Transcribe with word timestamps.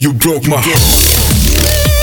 You 0.00 0.12
broke 0.12 0.46
my 0.46 0.56
heart. 0.60 1.97